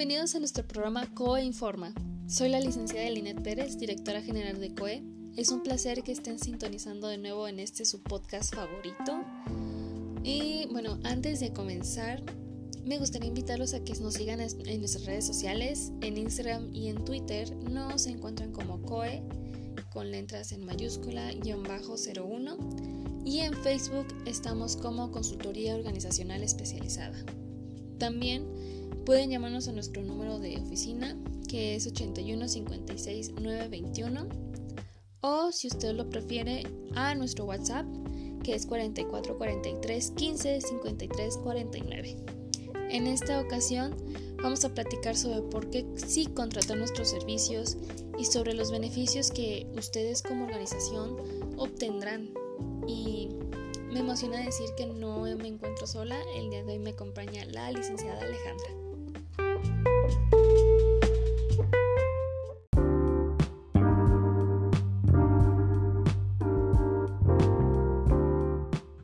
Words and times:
Bienvenidos 0.00 0.34
a 0.34 0.38
nuestro 0.38 0.66
programa 0.66 1.12
COE 1.12 1.44
Informa. 1.44 1.92
Soy 2.26 2.48
la 2.48 2.58
licenciada 2.58 3.10
Linet 3.10 3.42
Pérez, 3.42 3.76
directora 3.76 4.22
general 4.22 4.58
de 4.58 4.74
COE. 4.74 5.02
Es 5.36 5.50
un 5.50 5.62
placer 5.62 6.02
que 6.02 6.10
estén 6.10 6.38
sintonizando 6.38 7.06
de 7.08 7.18
nuevo 7.18 7.46
en 7.46 7.58
este 7.58 7.84
su 7.84 8.02
podcast 8.02 8.54
favorito. 8.54 9.22
Y 10.22 10.66
bueno, 10.72 10.98
antes 11.04 11.40
de 11.40 11.52
comenzar, 11.52 12.22
me 12.82 12.96
gustaría 12.96 13.28
invitarlos 13.28 13.74
a 13.74 13.84
que 13.84 13.92
nos 14.00 14.14
sigan 14.14 14.40
en 14.40 14.80
nuestras 14.80 15.04
redes 15.04 15.26
sociales, 15.26 15.92
en 16.00 16.16
Instagram 16.16 16.74
y 16.74 16.88
en 16.88 17.04
Twitter. 17.04 17.54
Nos 17.56 18.06
encuentran 18.06 18.52
como 18.52 18.80
COE 18.80 19.22
con 19.92 20.10
letras 20.10 20.52
en 20.52 20.64
mayúscula 20.64 21.30
guion 21.34 21.62
bajo 21.62 21.96
01 21.96 22.56
y 23.26 23.40
en 23.40 23.52
Facebook 23.52 24.06
estamos 24.24 24.76
como 24.76 25.10
Consultoría 25.10 25.74
Organizacional 25.74 26.42
Especializada. 26.42 27.22
También 27.98 28.79
pueden 29.04 29.30
llamarnos 29.30 29.68
a 29.68 29.72
nuestro 29.72 30.02
número 30.02 30.38
de 30.38 30.58
oficina 30.58 31.16
que 31.48 31.74
es 31.74 31.86
81 31.86 32.48
56 32.48 33.32
921 33.32 34.26
o 35.22 35.52
si 35.52 35.68
usted 35.68 35.94
lo 35.94 36.08
prefiere 36.08 36.64
a 36.94 37.14
nuestro 37.14 37.44
WhatsApp 37.44 37.86
que 38.42 38.54
es 38.54 38.66
44 38.66 39.36
43 39.36 40.10
15 40.12 40.60
53 40.60 41.36
49. 41.38 42.16
En 42.90 43.06
esta 43.06 43.40
ocasión 43.40 43.94
vamos 44.42 44.64
a 44.64 44.74
platicar 44.74 45.16
sobre 45.16 45.42
por 45.42 45.70
qué 45.70 45.86
sí 45.96 46.26
contratar 46.26 46.76
nuestros 46.76 47.10
servicios 47.10 47.76
y 48.18 48.24
sobre 48.24 48.54
los 48.54 48.70
beneficios 48.70 49.30
que 49.30 49.66
ustedes 49.76 50.22
como 50.22 50.44
organización 50.44 51.16
obtendrán. 51.56 52.30
Y 52.86 53.28
me 53.92 54.00
emociona 54.00 54.38
decir 54.38 54.70
que 54.76 54.86
no 54.86 55.20
me 55.20 55.48
encuentro 55.48 55.86
sola, 55.86 56.16
el 56.36 56.50
día 56.50 56.64
de 56.64 56.72
hoy 56.72 56.78
me 56.78 56.90
acompaña 56.90 57.44
la 57.46 57.70
licenciada 57.70 58.20
Alejandra. 58.20 58.79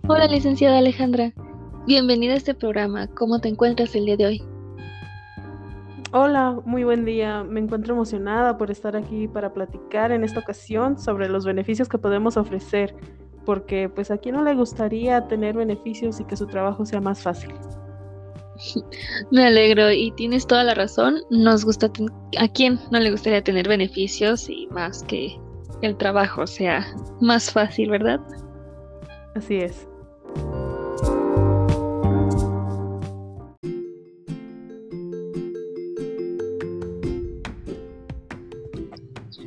Hola 0.09 0.29
licenciada 0.29 0.79
Alejandra, 0.79 1.33
bienvenida 1.85 2.35
a 2.35 2.37
este 2.37 2.55
programa. 2.55 3.09
¿Cómo 3.09 3.41
te 3.41 3.49
encuentras 3.49 3.93
el 3.97 4.05
día 4.05 4.17
de 4.17 4.27
hoy? 4.27 4.43
Hola, 6.13 6.61
muy 6.65 6.85
buen 6.85 7.05
día. 7.05 7.43
Me 7.43 7.59
encuentro 7.59 7.93
emocionada 7.93 8.57
por 8.57 8.71
estar 8.71 8.97
aquí 8.97 9.27
para 9.27 9.53
platicar 9.53 10.13
en 10.13 10.23
esta 10.23 10.39
ocasión 10.39 10.97
sobre 10.97 11.29
los 11.29 11.45
beneficios 11.45 11.89
que 11.89 11.99
podemos 11.99 12.37
ofrecer, 12.37 12.95
porque 13.45 13.89
pues 13.89 14.13
a 14.13 14.19
quién 14.19 14.37
no 14.37 14.45
le 14.45 14.55
gustaría 14.55 15.27
tener 15.27 15.57
beneficios 15.57 16.21
y 16.21 16.25
que 16.25 16.37
su 16.37 16.47
trabajo 16.47 16.87
sea 16.87 17.01
más 17.01 17.21
fácil. 17.21 17.53
Me 19.33 19.45
alegro 19.45 19.91
y 19.91 20.13
tienes 20.13 20.47
toda 20.47 20.63
la 20.63 20.75
razón. 20.75 21.17
Nos 21.31 21.65
gusta 21.65 21.91
a 22.39 22.47
quién 22.47 22.79
no 22.93 23.01
le 23.01 23.11
gustaría 23.11 23.43
tener 23.43 23.67
beneficios 23.67 24.49
y 24.49 24.69
más 24.69 25.03
que 25.03 25.37
el 25.83 25.97
trabajo 25.97 26.47
sea 26.47 26.87
más 27.21 27.51
fácil, 27.51 27.91
¿verdad? 27.91 28.21
Así 29.35 29.57
es. 29.57 29.89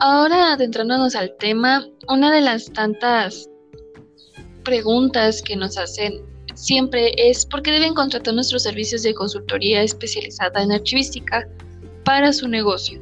Ahora 0.01 0.53
adentrándonos 0.53 1.13
al 1.15 1.35
tema, 1.39 1.85
una 2.07 2.31
de 2.31 2.39
las 2.39 2.71
tantas 2.71 3.49
preguntas 4.63 5.41
que 5.41 5.57
nos 5.57 5.77
hacen 5.77 6.21
siempre 6.53 7.11
es 7.17 7.45
por 7.45 7.61
qué 7.61 7.71
deben 7.71 7.93
contratar 7.93 8.33
nuestros 8.33 8.63
servicios 8.63 9.03
de 9.03 9.13
consultoría 9.13 9.83
especializada 9.83 10.63
en 10.63 10.71
archivística 10.71 11.45
para 12.05 12.31
su 12.31 12.47
negocio. 12.47 13.01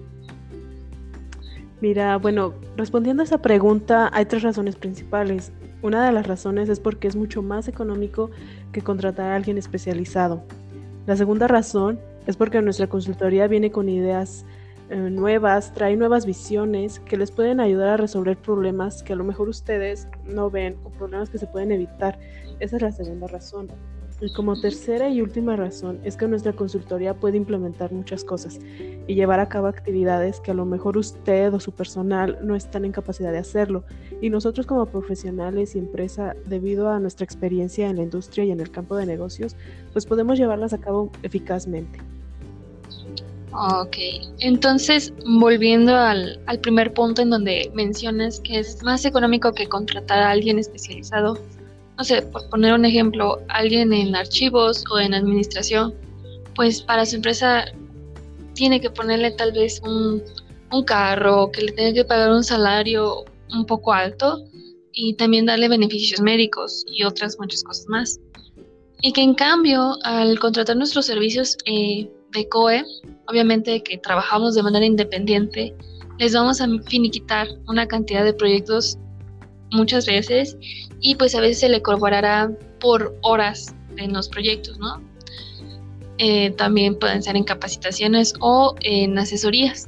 Mira, 1.82 2.18
bueno, 2.18 2.56
respondiendo 2.76 3.22
a 3.22 3.26
esa 3.26 3.44
pregunta 3.44 4.10
hay 4.12 4.26
tres 4.26 4.42
razones 4.42 4.76
principales. 4.76 5.52
Una 5.84 6.04
de 6.04 6.12
las 6.12 6.26
razones 6.26 6.68
es 6.68 6.80
porque 6.80 7.08
es 7.08 7.16
mucho 7.16 7.44
más 7.44 7.68
económico 7.68 8.32
que 8.72 8.82
contratar 8.82 9.32
a 9.32 9.36
alguien 9.36 9.60
especializado. 9.60 10.44
La 11.06 11.16
segunda 11.16 11.48
razón 11.48 12.00
es 12.26 12.36
porque 12.36 12.60
nuestra 12.64 12.88
consultoría 12.88 13.48
viene 13.48 13.72
con 13.72 13.88
ideas 13.88 14.46
eh, 14.90 14.96
nuevas, 14.96 15.74
trae 15.74 15.98
nuevas 15.98 16.26
visiones 16.26 17.00
que 17.02 17.18
les 17.18 17.32
pueden 17.32 17.60
ayudar 17.60 17.90
a 17.90 17.98
resolver 17.98 18.38
problemas 18.38 19.04
que 19.04 19.14
a 19.14 19.16
lo 19.16 19.24
mejor 19.24 19.50
ustedes 19.50 20.08
no 20.26 20.50
ven 20.50 20.78
o 20.84 20.90
problemas 20.90 21.30
que 21.30 21.38
se 21.38 21.48
pueden 21.48 21.72
evitar. 21.72 22.18
Esa 22.60 22.78
es 22.78 22.82
la 22.82 22.92
segunda 22.92 23.28
razón. 23.28 23.68
Y 24.20 24.34
como 24.34 24.60
tercera 24.60 25.10
y 25.10 25.22
última 25.22 25.56
razón 25.56 26.00
es 26.04 26.18
que 26.18 26.28
nuestra 26.28 26.54
consultoría 26.54 27.14
puede 27.14 27.38
implementar 27.38 27.92
muchas 27.92 28.24
cosas 28.24 28.60
y 29.08 29.14
llevar 29.14 29.40
a 29.40 29.48
cabo 29.48 29.68
actividades 29.68 30.40
que 30.40 30.50
a 30.50 30.56
lo 30.56 30.66
mejor 30.66 30.98
usted 30.98 31.54
o 31.54 31.60
su 31.60 31.72
personal 31.72 32.40
no 32.42 32.56
están 32.56 32.84
en 32.84 32.92
capacidad 32.92 33.32
de 33.32 33.38
hacerlo. 33.38 33.84
Y 34.20 34.32
nosotros 34.32 34.66
como 34.66 34.88
profesionales 34.88 35.76
y 35.76 35.80
empresa, 35.80 36.34
debido 36.46 36.90
a 36.90 37.00
nuestra 37.00 37.26
experiencia 37.26 37.90
en 37.90 37.98
la 37.98 38.04
industria 38.04 38.46
y 38.46 38.52
en 38.52 38.60
el 38.60 38.72
campo 38.72 38.96
de 38.96 39.06
negocios, 39.06 39.56
pues 39.94 40.08
podemos 40.08 40.40
llevarlas 40.40 40.74
a 40.74 40.80
cabo 40.80 41.12
eficazmente. 41.22 42.00
Ok, 43.54 43.98
entonces 44.40 45.14
volviendo 45.26 45.96
al, 45.96 46.40
primer 46.62 46.94
punto 46.94 47.22
en 47.22 47.30
donde 47.30 47.72
mencionas 47.74 48.42
que 48.42 48.60
es 48.60 48.84
más 48.84 49.06
económico 49.06 49.54
que 49.54 49.68
contratar 49.68 50.20
a 50.20 50.32
alguien 50.32 50.60
especializado, 50.60 51.40
no 51.98 52.04
sé, 52.04 52.22
por 52.24 52.48
poner 52.50 52.74
un 52.74 52.86
ejemplo, 52.86 53.40
alguien 53.48 53.94
en 53.94 54.16
archivos 54.16 54.84
o 54.92 55.00
en 55.00 55.14
administración, 55.14 55.96
pues 56.56 56.82
para 56.82 57.06
su 57.06 57.16
empresa 57.16 57.66
tiene 58.54 58.82
que 58.82 58.90
ponerle 58.90 59.32
tal 59.32 59.54
vez 59.54 59.82
un, 59.84 60.22
un 60.72 60.84
carro, 60.84 61.50
que 61.52 61.62
le 61.62 61.72
tenga 61.72 61.94
que 61.94 62.06
pagar 62.06 62.32
un 62.32 62.44
salario 62.44 63.24
un 63.52 63.66
poco 63.66 63.94
alto 63.94 64.44
y 64.92 65.14
también 65.14 65.46
darle 65.46 65.70
beneficios 65.70 66.20
médicos 66.20 66.84
y 66.88 67.04
otras 67.04 67.38
muchas 67.40 67.64
cosas 67.64 67.88
más. 67.88 68.20
Y 69.02 69.14
que 69.14 69.22
en 69.22 69.36
cambio, 69.36 69.96
al 70.04 70.38
contratar 70.40 70.76
nuestros 70.76 71.06
servicios 71.06 71.58
eh, 71.66 72.10
de 72.34 72.48
COE, 72.50 72.84
obviamente 73.28 73.82
que 73.84 73.98
trabajamos 73.98 74.56
de 74.56 74.64
manera 74.64 74.86
independiente, 74.86 75.76
les 76.20 76.34
vamos 76.34 76.62
a 76.62 76.68
finiquitar 76.88 77.48
una 77.68 77.88
cantidad 77.88 78.24
de 78.24 78.34
proyectos 78.34 78.98
muchas 79.72 80.06
veces 80.06 80.58
y 81.00 81.16
pues 81.16 81.36
a 81.36 81.42
veces 81.42 81.60
se 81.60 81.70
le 81.70 81.82
cobrará 81.82 82.52
por 82.80 83.16
horas 83.22 83.76
en 83.98 84.14
los 84.14 84.30
proyectos, 84.30 84.78
¿no? 84.80 85.02
Eh, 86.20 86.52
también 86.52 86.98
pueden 86.98 87.22
ser 87.22 87.36
en 87.36 87.44
capacitaciones 87.44 88.34
o 88.40 88.76
en 88.82 89.18
asesorías. 89.18 89.88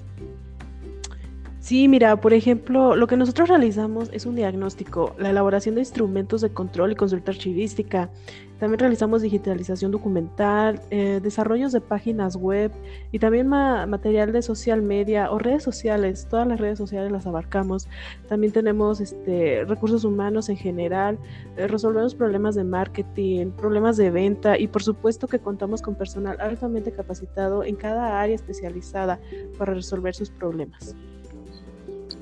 Sí, 1.69 1.88
mira, 1.88 2.19
por 2.19 2.34
ejemplo, 2.34 2.96
lo 2.96 3.06
que 3.06 3.16
nosotros 3.16 3.47
realizamos 3.47 4.09
es 4.12 4.25
un 4.25 4.34
diagnóstico, 4.34 5.13
la 5.19 5.30
elaboración 5.30 5.75
de 5.75 5.81
instrumentos 5.81 6.41
de 6.41 6.50
control 6.50 6.94
y 6.94 6.96
consulta 6.96 7.30
archivística. 7.30 8.09
También 8.57 8.80
realizamos 8.80 9.22
digitalización 9.22 9.91
documental, 9.91 10.81
eh, 10.90 11.19
desarrollos 11.22 11.72
de 11.72 11.79
páginas 11.79 12.35
web 12.38 12.72
y 13.12 13.19
también 13.19 13.47
material 13.47 14.31
de 14.31 14.41
social 14.41 14.81
media 14.81 15.29
o 15.29 15.38
redes 15.38 15.62
sociales. 15.62 16.25
Todas 16.28 16.47
las 16.47 16.59
redes 16.59 16.79
sociales 16.79 17.12
las 17.12 17.28
abarcamos. 17.28 17.88
También 18.28 18.52
tenemos 18.52 19.00
este, 19.00 19.63
recursos 19.66 20.03
humanos 20.06 20.50
en 20.50 20.58
general, 20.58 21.19
eh, 21.56 21.68
resolvemos 21.68 22.16
problemas 22.16 22.56
de 22.56 22.63
marketing, 22.63 23.52
problemas 23.52 23.96
de 23.96 24.09
venta 24.09 24.58
y 24.58 24.66
por 24.69 24.81
supuesto 24.81 25.28
que 25.28 25.38
contamos 25.38 25.84
con 25.84 25.94
personal 25.94 26.41
altamente 26.41 26.91
capacitado 26.91 27.63
en 27.63 27.75
cada 27.75 28.19
área 28.19 28.34
especializada 28.34 29.19
para 29.59 29.75
resolver 29.75 30.16
sus 30.16 30.31
problemas. 30.31 30.96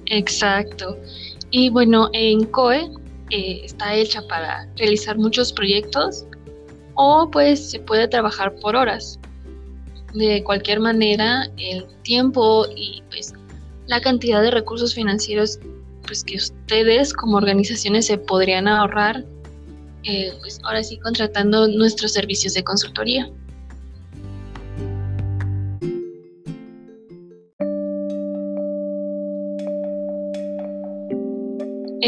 Exacto. 0.10 0.98
Y 1.52 1.70
bueno, 1.70 2.10
en 2.14 2.46
COE 2.46 2.90
eh, 3.30 3.62
está 3.64 3.94
hecha 3.96 4.22
para 4.28 4.68
realizar 4.76 5.18
muchos 5.18 5.52
proyectos 5.52 6.26
o 6.96 7.30
pues 7.30 7.72
se 7.72 7.80
puede 7.80 8.08
trabajar 8.08 8.56
por 8.56 8.76
horas. 8.76 9.20
De 10.14 10.44
cualquier 10.44 10.80
manera, 10.80 11.50
el 11.58 11.86
tiempo 12.04 12.66
y 12.76 13.04
pues 13.10 13.34
la 13.88 14.02
cantidad 14.02 14.42
de 14.42 14.52
recursos 14.52 14.94
financieros 14.94 15.60
pues 16.06 16.24
que 16.24 16.38
ustedes 16.38 17.14
como 17.14 17.38
organizaciones 17.38 18.06
se 18.08 18.18
podrían 18.18 18.68
ahorrar, 18.68 19.26
eh, 20.04 20.32
pues 20.40 20.60
ahora 20.64 20.82
sí 20.84 20.98
contratando 21.00 21.68
nuestros 21.68 22.14
servicios 22.14 22.54
de 22.54 22.64
consultoría. 22.64 23.30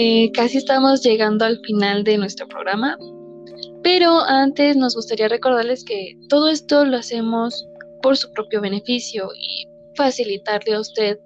Eh, 0.01 0.31
casi 0.31 0.59
estamos 0.59 1.03
llegando 1.03 1.43
al 1.43 1.59
final 1.65 2.05
de 2.05 2.17
nuestro 2.17 2.47
programa, 2.47 2.97
pero 3.83 4.21
antes 4.21 4.77
nos 4.77 4.95
gustaría 4.95 5.27
recordarles 5.27 5.83
que 5.83 6.17
todo 6.29 6.47
esto 6.47 6.85
lo 6.85 6.95
hacemos 6.95 7.67
por 8.01 8.15
su 8.15 8.31
propio 8.31 8.61
beneficio 8.61 9.27
y 9.35 9.67
facilitarle 9.97 10.75
a 10.75 10.79
usted 10.79 11.19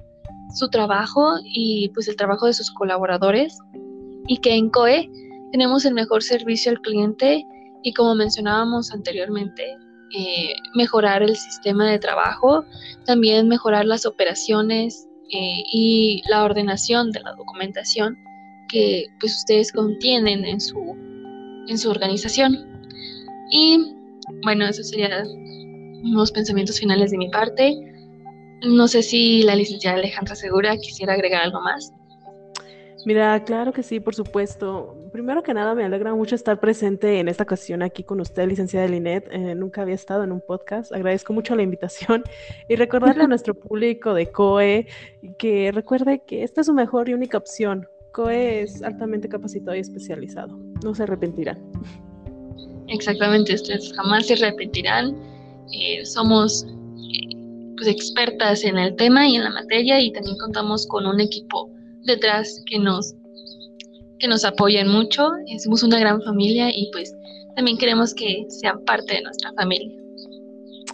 su 0.55 0.69
trabajo 0.69 1.35
y 1.43 1.89
pues 1.89 2.07
el 2.07 2.15
trabajo 2.15 2.47
de 2.47 2.53
sus 2.53 2.71
colaboradores. 2.71 3.55
Y 4.25 4.37
que 4.37 4.55
en 4.55 4.71
COE 4.71 5.07
tenemos 5.51 5.85
el 5.85 5.93
mejor 5.93 6.23
servicio 6.23 6.71
al 6.71 6.81
cliente 6.81 7.45
y 7.83 7.93
como 7.93 8.15
mencionábamos 8.15 8.91
anteriormente, 8.91 9.77
eh, 10.17 10.55
mejorar 10.73 11.21
el 11.21 11.35
sistema 11.35 11.91
de 11.91 11.99
trabajo, 11.99 12.65
también 13.05 13.47
mejorar 13.49 13.85
las 13.85 14.07
operaciones 14.07 15.07
eh, 15.31 15.63
y 15.71 16.23
la 16.27 16.43
ordenación 16.43 17.11
de 17.11 17.19
la 17.19 17.33
documentación 17.33 18.17
que 18.73 19.05
pues 19.19 19.37
ustedes 19.37 19.71
contienen 19.71 20.43
en 20.43 20.59
su, 20.59 20.79
en 21.67 21.77
su 21.77 21.89
organización. 21.89 22.57
Y 23.51 23.95
bueno, 24.43 24.65
esos 24.65 24.89
serían 24.89 25.27
unos 26.03 26.31
pensamientos 26.31 26.79
finales 26.79 27.11
de 27.11 27.17
mi 27.17 27.29
parte. 27.29 27.77
No 28.63 28.87
sé 28.87 29.03
si 29.03 29.43
la 29.43 29.55
licenciada 29.55 29.97
Alejandra 29.97 30.35
Segura 30.35 30.75
quisiera 30.77 31.13
agregar 31.13 31.43
algo 31.43 31.61
más. 31.61 31.93
Mira, 33.05 33.43
claro 33.43 33.73
que 33.73 33.83
sí, 33.83 33.99
por 33.99 34.15
supuesto. 34.15 34.97
Primero 35.11 35.43
que 35.43 35.53
nada, 35.53 35.75
me 35.75 35.83
alegra 35.83 36.15
mucho 36.15 36.35
estar 36.35 36.59
presente 36.59 37.19
en 37.19 37.27
esta 37.27 37.43
ocasión 37.43 37.83
aquí 37.83 38.03
con 38.03 38.21
usted, 38.21 38.47
licenciada 38.47 38.87
Linet. 38.87 39.27
Eh, 39.31 39.55
nunca 39.55 39.81
había 39.81 39.95
estado 39.95 40.23
en 40.23 40.31
un 40.31 40.41
podcast. 40.41 40.93
Agradezco 40.93 41.33
mucho 41.33 41.55
la 41.55 41.63
invitación 41.63 42.23
y 42.69 42.75
recordarle 42.75 43.23
a 43.23 43.27
nuestro 43.27 43.53
público 43.53 44.13
de 44.13 44.31
COE 44.31 44.87
que 45.37 45.71
recuerde 45.73 46.23
que 46.25 46.43
esta 46.43 46.61
es 46.61 46.67
su 46.67 46.73
mejor 46.73 47.09
y 47.09 47.13
única 47.13 47.37
opción. 47.37 47.87
COE 48.13 48.62
es 48.62 48.81
altamente 48.81 49.27
capacitado 49.27 49.75
y 49.75 49.80
especializado. 49.80 50.57
No 50.83 50.95
se 50.95 51.04
arrepentirán. 51.04 51.60
Exactamente, 52.88 53.56
ustedes 53.56 53.92
jamás 53.94 54.27
se 54.27 54.33
arrepentirán. 54.33 55.15
Eh, 55.74 56.06
somos 56.06 56.65
eh, 56.65 57.74
pues, 57.75 57.88
expertas 57.88 58.63
en 58.63 58.77
el 58.77 58.95
tema 58.95 59.27
y 59.27 59.36
en 59.36 59.44
la 59.44 59.50
materia 59.50 60.00
y 60.00 60.12
también 60.13 60.38
contamos 60.38 60.86
con 60.88 61.06
un 61.06 61.19
equipo 61.19 61.71
detrás 62.06 62.62
que 62.68 62.80
nos, 62.80 63.15
que 64.19 64.27
nos 64.27 64.45
apoyan 64.45 64.89
mucho. 64.89 65.31
Eh, 65.48 65.60
somos 65.60 65.83
una 65.83 66.00
gran 66.00 66.21
familia 66.21 66.69
y 66.69 66.89
pues 66.92 67.15
también 67.56 67.77
queremos 67.77 68.13
que 68.13 68.45
sean 68.50 68.83
parte 68.86 69.15
de 69.15 69.21
nuestra 69.24 69.51
familia. 69.54 69.92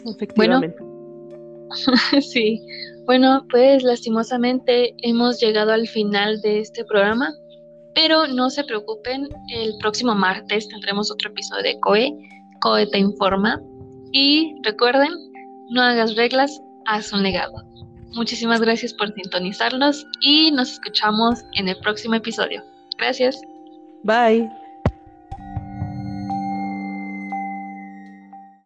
Efectivamente. 0.05 0.75
Bueno, 0.79 2.21
sí. 2.21 2.61
Bueno, 3.05 3.45
pues 3.49 3.83
lastimosamente 3.83 4.95
hemos 5.01 5.39
llegado 5.39 5.71
al 5.71 5.87
final 5.87 6.39
de 6.41 6.59
este 6.59 6.85
programa, 6.85 7.33
pero 7.95 8.27
no 8.27 8.49
se 8.49 8.63
preocupen, 8.63 9.27
el 9.49 9.73
próximo 9.79 10.13
martes 10.15 10.67
tendremos 10.67 11.11
otro 11.11 11.29
episodio 11.31 11.63
de 11.63 11.79
COE, 11.79 12.13
COE 12.61 12.87
te 12.87 12.99
informa. 12.99 13.61
Y 14.11 14.55
recuerden, 14.63 15.11
no 15.69 15.81
hagas 15.81 16.15
reglas, 16.15 16.61
haz 16.85 17.13
un 17.13 17.23
legado. 17.23 17.53
Muchísimas 18.15 18.59
gracias 18.59 18.93
por 18.93 19.13
sintonizarnos 19.13 20.05
y 20.21 20.51
nos 20.51 20.73
escuchamos 20.73 21.43
en 21.53 21.67
el 21.67 21.77
próximo 21.79 22.15
episodio. 22.15 22.63
Gracias. 22.97 23.39
Bye. 24.03 24.49